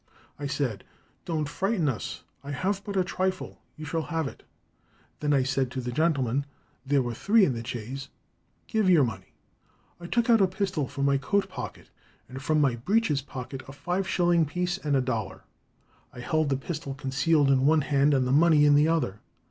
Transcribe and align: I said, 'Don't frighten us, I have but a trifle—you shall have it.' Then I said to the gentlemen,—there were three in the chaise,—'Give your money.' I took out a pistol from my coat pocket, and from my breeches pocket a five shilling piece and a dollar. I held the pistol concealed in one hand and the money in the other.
I 0.39 0.47
said, 0.47 0.83
'Don't 1.25 1.47
frighten 1.47 1.87
us, 1.87 2.23
I 2.43 2.49
have 2.49 2.83
but 2.83 2.97
a 2.97 3.03
trifle—you 3.03 3.85
shall 3.85 4.01
have 4.01 4.27
it.' 4.27 4.41
Then 5.19 5.31
I 5.31 5.43
said 5.43 5.69
to 5.69 5.79
the 5.79 5.91
gentlemen,—there 5.91 7.03
were 7.03 7.13
three 7.13 7.45
in 7.45 7.53
the 7.53 7.63
chaise,—'Give 7.63 8.89
your 8.89 9.03
money.' 9.03 9.35
I 9.99 10.07
took 10.07 10.27
out 10.27 10.41
a 10.41 10.47
pistol 10.47 10.87
from 10.87 11.05
my 11.05 11.19
coat 11.19 11.49
pocket, 11.49 11.91
and 12.27 12.41
from 12.41 12.59
my 12.59 12.77
breeches 12.77 13.21
pocket 13.21 13.61
a 13.67 13.73
five 13.73 14.07
shilling 14.07 14.47
piece 14.47 14.79
and 14.79 14.95
a 14.95 15.01
dollar. 15.01 15.43
I 16.11 16.21
held 16.21 16.49
the 16.49 16.57
pistol 16.57 16.95
concealed 16.95 17.51
in 17.51 17.67
one 17.67 17.81
hand 17.81 18.15
and 18.15 18.25
the 18.25 18.31
money 18.31 18.65
in 18.65 18.73
the 18.73 18.87
other. 18.87 19.19